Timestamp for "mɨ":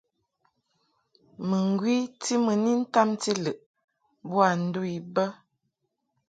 2.45-2.53